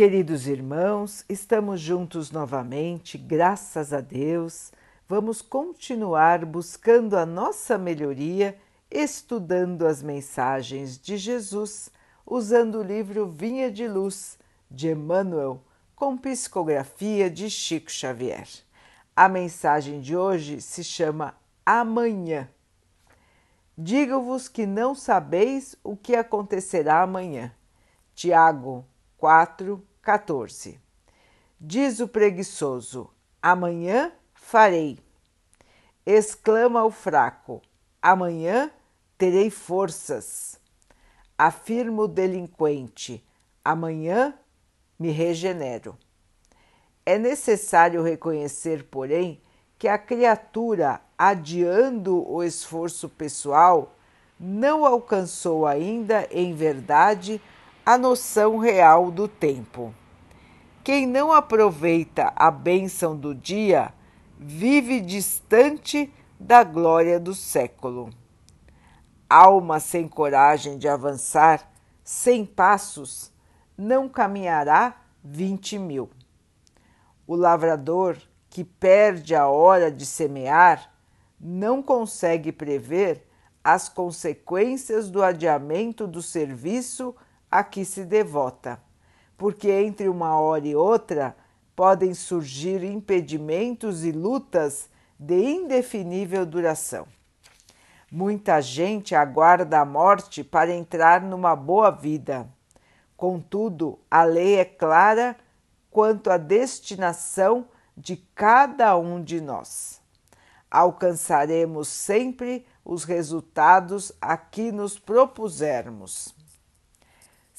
[0.00, 4.72] Queridos irmãos, estamos juntos novamente, graças a Deus.
[5.06, 8.58] Vamos continuar buscando a nossa melhoria,
[8.90, 11.90] estudando as mensagens de Jesus,
[12.24, 14.38] usando o livro Vinha de Luz
[14.70, 15.62] de Emmanuel,
[15.94, 18.48] com psicografia de Chico Xavier.
[19.14, 21.34] A mensagem de hoje se chama
[21.66, 22.48] Amanhã.
[23.76, 27.52] Digo-vos que não sabeis o que acontecerá amanhã.
[28.14, 28.86] Tiago
[29.18, 30.80] 4, 14.
[31.60, 33.10] Diz o preguiçoso:
[33.42, 34.98] Amanhã farei.
[36.06, 37.60] Exclama o fraco:
[38.00, 38.70] Amanhã
[39.18, 40.58] terei forças.
[41.36, 43.22] Afirma o delinquente:
[43.62, 44.34] Amanhã
[44.98, 45.96] me regenero.
[47.04, 49.40] É necessário reconhecer, porém,
[49.78, 53.94] que a criatura, adiando o esforço pessoal,
[54.38, 57.40] não alcançou ainda, em verdade,
[57.84, 59.94] a noção real do tempo.
[60.84, 63.92] Quem não aproveita a bênção do dia
[64.38, 68.10] vive distante da glória do século.
[69.28, 71.70] Alma sem coragem de avançar,
[72.02, 73.32] sem passos,
[73.76, 76.10] não caminhará vinte mil.
[77.26, 78.16] O lavrador
[78.48, 80.92] que perde a hora de semear
[81.38, 83.26] não consegue prever
[83.62, 87.14] as consequências do adiamento do serviço
[87.50, 88.80] a que se devota,
[89.36, 91.36] porque entre uma hora e outra
[91.74, 97.06] podem surgir impedimentos e lutas de indefinível duração.
[98.12, 102.48] Muita gente aguarda a morte para entrar numa boa vida.
[103.16, 105.36] Contudo, a lei é clara
[105.90, 110.00] quanto à destinação de cada um de nós.
[110.70, 116.39] Alcançaremos sempre os resultados a que nos propusermos.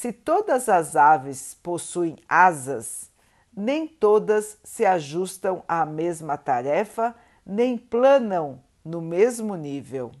[0.00, 3.10] Se todas as aves possuem asas,
[3.52, 10.12] nem todas se ajustam à mesma tarefa, nem planam no mesmo nível.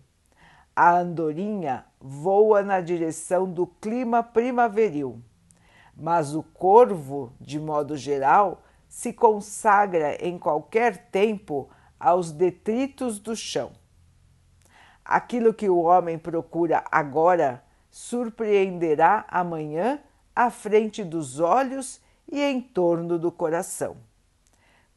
[0.74, 5.22] A andorinha voa na direção do clima primaveril,
[5.96, 11.70] mas o corvo, de modo geral, se consagra em qualquer tempo
[12.00, 13.70] aos detritos do chão.
[15.04, 20.00] Aquilo que o homem procura agora surpreenderá amanhã
[20.34, 22.00] à frente dos olhos
[22.30, 23.96] e em torno do coração.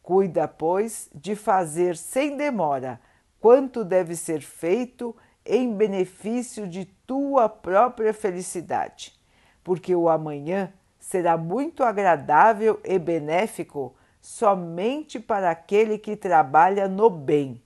[0.03, 3.00] Cuida, pois, de fazer sem demora
[3.40, 5.16] quanto deve ser feito
[5.46, 9.19] em benefício de tua própria felicidade,
[9.63, 17.62] porque o amanhã será muito agradável e benéfico somente para aquele que trabalha no bem,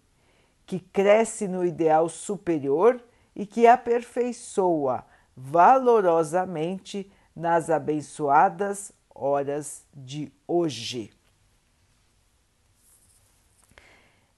[0.66, 3.02] que cresce no ideal superior
[3.36, 5.04] e que aperfeiçoa
[5.36, 11.12] valorosamente nas abençoadas horas de hoje.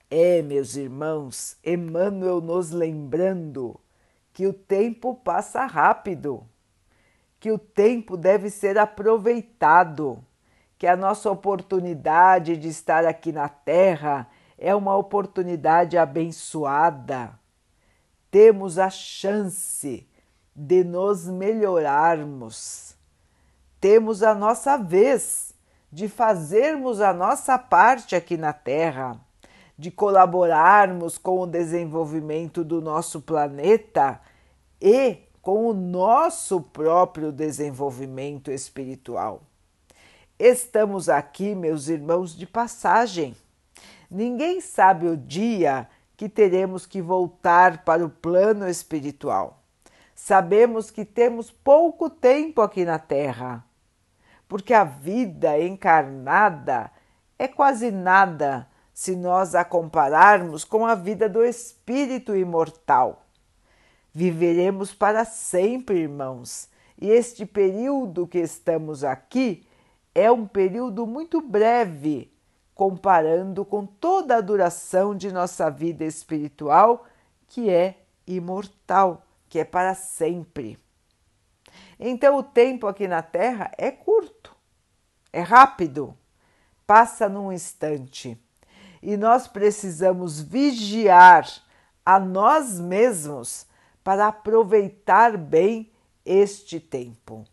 [0.09, 3.80] É, meus irmãos, Emmanuel nos lembrando
[4.31, 6.47] que o tempo passa rápido,
[7.40, 10.24] que o tempo deve ser aproveitado,
[10.78, 17.38] que a nossa oportunidade de estar aqui na Terra é uma oportunidade abençoada.
[18.31, 20.06] Temos a chance
[20.57, 22.95] de nos melhorarmos.
[23.79, 25.53] Temos a nossa vez
[25.91, 29.19] de fazermos a nossa parte aqui na Terra,
[29.78, 34.19] de colaborarmos com o desenvolvimento do nosso planeta
[34.81, 39.44] e com o nosso próprio desenvolvimento espiritual.
[40.39, 43.35] Estamos aqui, meus irmãos, de passagem.
[44.09, 45.88] Ninguém sabe o dia
[46.18, 49.62] que teremos que voltar para o plano espiritual.
[50.17, 53.63] Sabemos que temos pouco tempo aqui na Terra,
[54.47, 56.91] porque a vida encarnada
[57.38, 63.27] é quase nada se nós a compararmos com a vida do espírito imortal.
[64.11, 66.67] Viveremos para sempre, irmãos,
[67.00, 69.67] e este período que estamos aqui
[70.15, 72.33] é um período muito breve,
[72.74, 77.06] comparando com toda a duração de nossa vida espiritual,
[77.47, 80.77] que é imortal que é para sempre.
[81.99, 84.55] Então o tempo aqui na Terra é curto,
[85.33, 86.17] é rápido,
[86.85, 88.39] passa num instante.
[89.01, 91.47] E nós precisamos vigiar
[92.05, 93.65] a nós mesmos
[94.03, 95.91] para aproveitar bem
[96.25, 97.45] este tempo.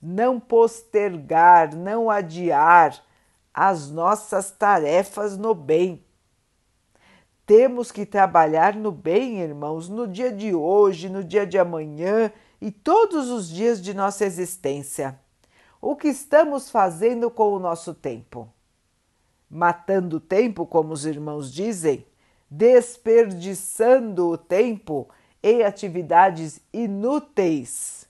[0.00, 3.02] Não postergar, não adiar
[3.52, 6.03] as nossas tarefas no bem
[7.46, 12.70] temos que trabalhar no bem, irmãos, no dia de hoje, no dia de amanhã e
[12.70, 15.18] todos os dias de nossa existência.
[15.80, 18.48] O que estamos fazendo com o nosso tempo?
[19.50, 22.06] Matando o tempo, como os irmãos dizem,
[22.50, 25.08] desperdiçando o tempo
[25.42, 28.08] em atividades inúteis?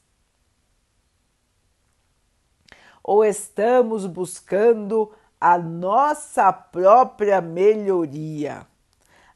[3.02, 5.10] Ou estamos buscando
[5.40, 8.66] a nossa própria melhoria,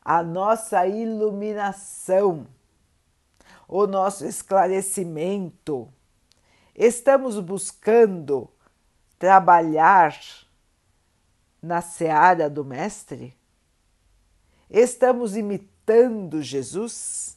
[0.08, 2.46] a nossa iluminação,
[3.68, 5.86] o nosso esclarecimento?
[6.74, 8.48] Estamos buscando
[9.18, 10.18] trabalhar
[11.60, 13.36] na seara do Mestre?
[14.70, 17.36] Estamos imitando Jesus?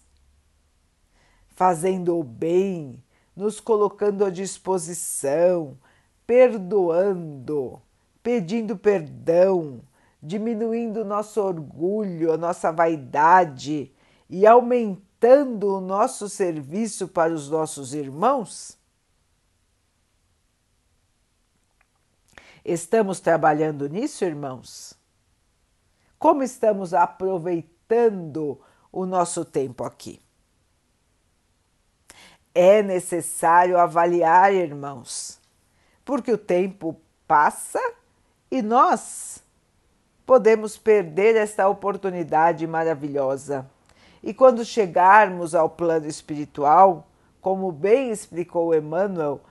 [1.50, 3.04] Fazendo o bem,
[3.36, 5.78] nos colocando à disposição,
[6.26, 7.82] perdoando,
[8.24, 9.82] pedindo perdão,
[10.22, 13.92] diminuindo nosso orgulho, a nossa vaidade
[14.30, 18.78] e aumentando o nosso serviço para os nossos irmãos?
[22.64, 24.94] Estamos trabalhando nisso, irmãos?
[26.20, 30.22] Como estamos aproveitando o nosso tempo aqui?
[32.54, 35.40] É necessário avaliar, irmãos,
[36.06, 37.80] porque o tempo passa
[38.52, 39.42] e nós
[40.26, 43.66] podemos perder esta oportunidade maravilhosa.
[44.24, 47.08] E quando chegarmos ao plano espiritual,
[47.42, 49.42] como bem explicou Emmanuel,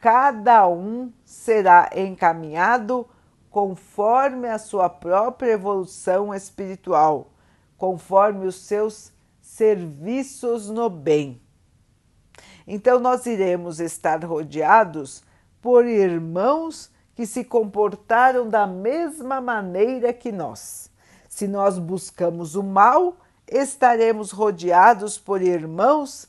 [0.00, 3.06] cada um será encaminhado
[3.50, 7.32] conforme a sua própria evolução espiritual,
[7.76, 11.40] conforme os seus serviços no bem.
[12.66, 15.24] Então, nós iremos estar rodeados
[15.60, 20.90] por irmãos que se comportaram da mesma maneira que nós.
[21.28, 23.14] Se nós buscamos o mal,
[23.46, 26.26] estaremos rodeados por irmãos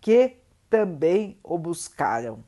[0.00, 0.36] que
[0.68, 2.42] também o buscaram.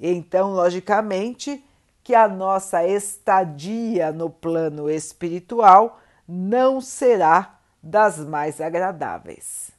[0.00, 1.64] Então, logicamente,
[2.02, 9.70] que a nossa estadia no plano espiritual não será das mais agradáveis.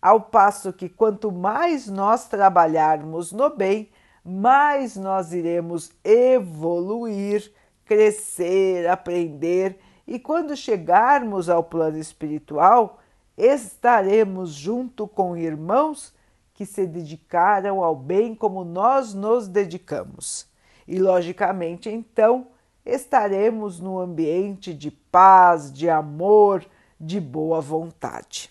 [0.00, 3.90] Ao passo que quanto mais nós trabalharmos no bem,
[4.24, 7.52] mais nós iremos evoluir,
[7.84, 13.00] crescer, aprender e quando chegarmos ao plano espiritual,
[13.36, 16.12] estaremos junto com irmãos
[16.54, 20.46] que se dedicaram ao bem como nós nos dedicamos.
[20.86, 22.48] E, logicamente, então,
[22.84, 26.64] estaremos no ambiente de paz, de amor,
[27.00, 28.50] de boa vontade.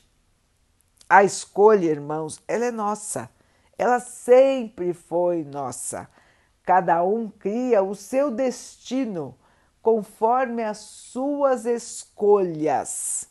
[1.08, 3.30] A escolha, irmãos, ela é nossa.
[3.82, 6.08] Ela sempre foi nossa.
[6.64, 9.36] Cada um cria o seu destino
[9.82, 13.28] conforme as suas escolhas.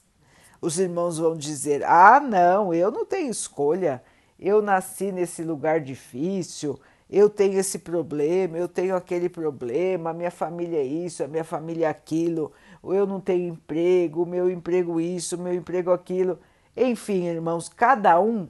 [0.60, 4.02] Os irmãos vão dizer: Ah, não, eu não tenho escolha
[4.40, 6.80] eu nasci nesse lugar difícil,
[7.10, 11.44] eu tenho esse problema, eu tenho aquele problema, a minha família é isso, a minha
[11.44, 12.50] família é aquilo,
[12.82, 16.38] ou eu não tenho emprego, meu emprego isso, meu emprego aquilo.
[16.74, 18.48] Enfim, irmãos, cada um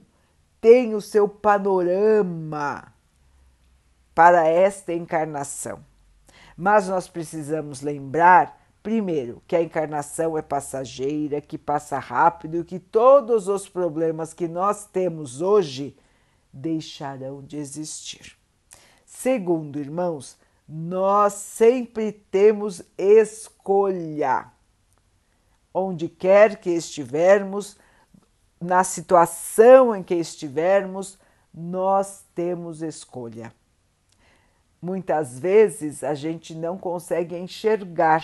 [0.61, 2.93] tem o seu panorama
[4.15, 5.83] para esta encarnação.
[6.55, 12.79] Mas nós precisamos lembrar Primeiro, que a encarnação é passageira, que passa rápido e que
[12.79, 15.95] todos os problemas que nós temos hoje
[16.51, 18.35] deixarão de existir.
[19.05, 20.35] Segundo, irmãos,
[20.67, 24.51] nós sempre temos escolha.
[25.71, 27.77] Onde quer que estivermos,
[28.61, 31.17] na situação em que estivermos,
[31.53, 33.51] nós temos escolha.
[34.81, 38.23] Muitas vezes a gente não consegue enxergar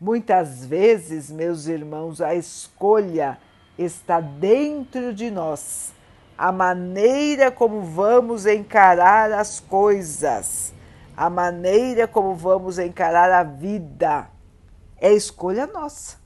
[0.00, 3.38] Muitas vezes, meus irmãos, a escolha
[3.78, 5.94] está dentro de nós.
[6.36, 10.74] A maneira como vamos encarar as coisas,
[11.16, 14.28] a maneira como vamos encarar a vida,
[15.00, 16.23] é escolha nossa.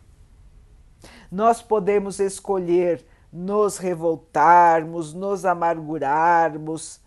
[1.30, 7.00] Nós podemos escolher nos revoltarmos, nos amargurarmos,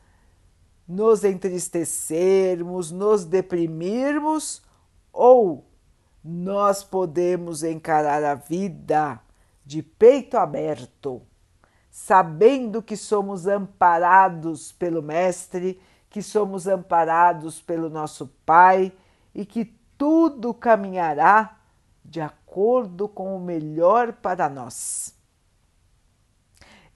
[0.88, 4.62] nos entristecermos, nos deprimirmos
[5.12, 5.66] ou
[6.24, 9.20] nós podemos encarar a vida
[9.66, 11.22] de peito aberto,
[11.90, 18.94] sabendo que somos amparados pelo Mestre, que somos amparados pelo nosso Pai
[19.34, 19.66] e que
[19.98, 21.58] tudo caminhará
[22.04, 22.20] de
[22.52, 25.16] acordo com o melhor para nós.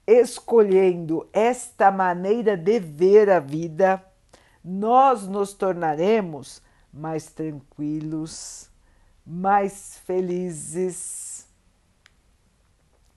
[0.06, 4.04] Escolhendo esta maneira de ver a vida,
[4.62, 6.60] nós nos tornaremos
[6.92, 8.70] mais tranquilos,
[9.24, 11.48] mais felizes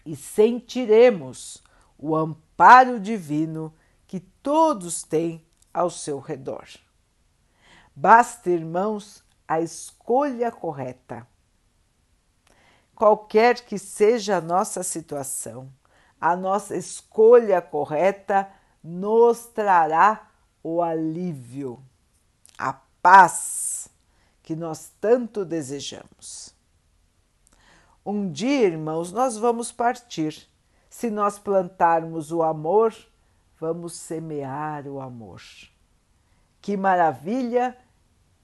[0.05, 1.61] e sentiremos
[1.97, 3.73] o amparo divino
[4.07, 6.65] que todos têm ao seu redor.
[7.93, 11.27] Basta, irmãos, a escolha correta.
[12.99, 15.71] Qualquer que seja a nossa situação,
[16.19, 18.51] a nossa escolha correta
[18.83, 20.29] nos trará
[20.61, 21.81] o alívio,
[22.57, 23.87] a paz
[24.43, 26.53] que nós tanto desejamos.
[28.05, 30.45] Um dia, irmãos, nós vamos partir.
[30.89, 32.93] Se nós plantarmos o amor,
[33.57, 35.41] vamos semear o amor.
[36.61, 37.77] Que maravilha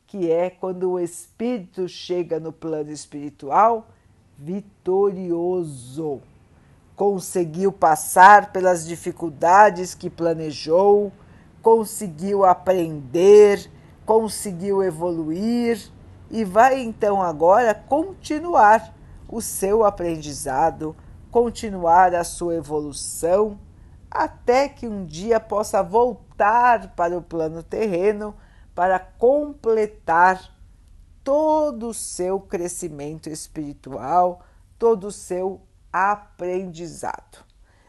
[0.07, 3.89] que é quando o espírito chega no plano espiritual
[4.38, 6.22] vitorioso.
[6.96, 11.12] Conseguiu passar pelas dificuldades que planejou,
[11.62, 13.70] conseguiu aprender,
[14.06, 15.92] conseguiu evoluir
[16.30, 18.94] e vai então agora continuar
[19.27, 20.96] o seu aprendizado,
[21.32, 23.60] continuar a sua evolução,
[24.10, 28.34] até que um dia possa voltar para o plano terreno
[28.74, 30.54] para completar
[31.25, 34.46] todo o seu crescimento espiritual,
[34.77, 37.44] todo o seu aprendizado.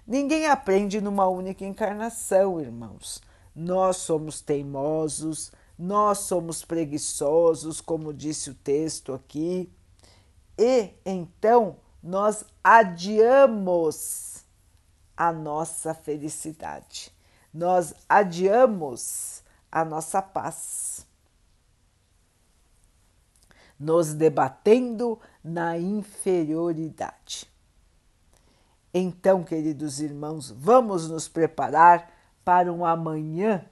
[0.07, 3.21] Ninguém aprende numa única encarnação, irmãos.
[3.55, 9.71] Nós somos teimosos, nós somos preguiçosos, como disse o texto aqui,
[10.59, 14.45] e então nós adiamos
[15.17, 17.13] a nossa felicidade,
[17.53, 21.06] nós adiamos a nossa paz,
[23.79, 27.47] nos debatendo na inferioridade.
[28.93, 32.11] Então, queridos irmãos, vamos nos preparar
[32.45, 33.65] para um amanhã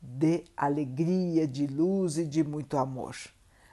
[0.00, 3.16] de alegria, de luz e de muito amor.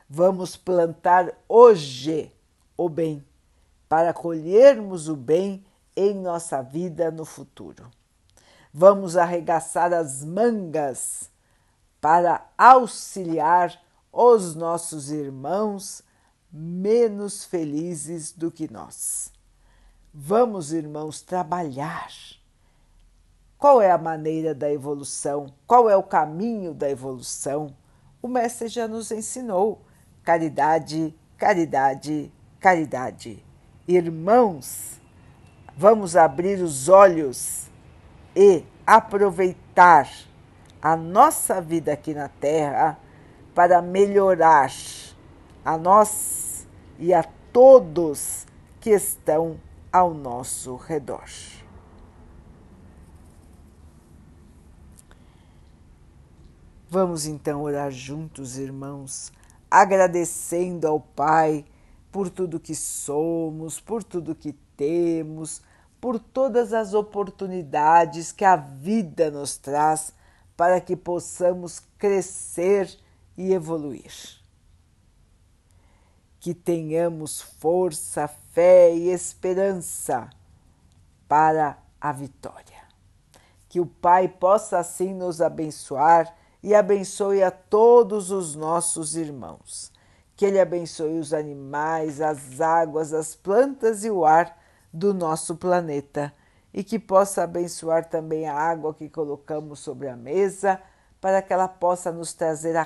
[0.10, 2.32] Vamos plantar hoje
[2.76, 3.24] o bem,
[3.88, 5.64] para colhermos o bem
[5.96, 7.90] em nossa vida no futuro.
[8.74, 11.30] Vamos arregaçar as mangas
[12.00, 13.80] para auxiliar
[14.12, 16.04] os nossos irmãos
[16.52, 19.32] menos felizes do que nós.
[20.14, 22.10] Vamos, irmãos, trabalhar
[23.62, 25.54] qual é a maneira da evolução?
[25.68, 27.76] Qual é o caminho da evolução?
[28.20, 29.84] O Mestre já nos ensinou:
[30.24, 33.46] caridade, caridade, caridade.
[33.88, 35.00] Irmãos,
[35.78, 37.70] vamos abrir os olhos
[38.36, 40.10] e aproveitar
[40.82, 42.98] a nossa vida aqui na Terra
[43.62, 44.72] para melhorar
[45.64, 47.22] a nós e a
[47.54, 48.48] todos
[48.80, 49.60] que estão
[49.94, 51.30] ao nosso redor.
[56.90, 59.32] Vamos então orar juntos, irmãos,
[59.70, 61.64] agradecendo ao Pai
[62.12, 65.62] por tudo que somos, por tudo que temos,
[66.02, 70.12] por todas as oportunidades que a vida nos traz
[70.58, 73.00] para que possamos crescer
[73.38, 74.12] e evoluir.
[76.40, 80.30] Que tenhamos força, fé e esperança
[81.28, 82.82] para a vitória.
[83.70, 89.92] Que o Pai possa assim nos abençoar e abençoe a todos os nossos irmãos.
[90.36, 94.58] Que Ele abençoe os animais, as águas, as plantas e o ar
[94.92, 96.34] do nosso planeta
[96.74, 100.82] e que possa abençoar também a água que colocamos sobre a mesa,
[101.20, 102.86] para que ela possa nos trazer a